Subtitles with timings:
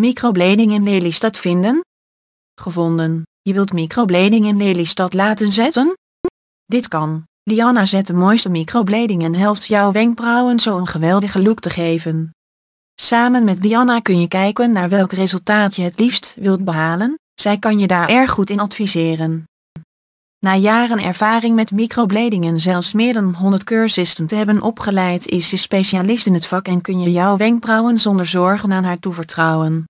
[0.00, 1.84] Microblading in Lelystad vinden?
[2.60, 3.22] Gevonden.
[3.42, 5.94] Je wilt microblading in Lelystad laten zetten?
[6.64, 7.24] Dit kan.
[7.42, 12.30] Diana zet de mooiste microblading en helpt jouw wenkbrauwen zo een geweldige look te geven.
[12.94, 17.58] Samen met Diana kun je kijken naar welk resultaat je het liefst wilt behalen, zij
[17.58, 19.44] kan je daar erg goed in adviseren.
[20.44, 25.48] Na jaren ervaring met microblading en zelfs meer dan 100 cursisten te hebben opgeleid is
[25.48, 29.86] ze specialist in het vak en kun je jouw wenkbrauwen zonder zorgen aan haar toevertrouwen.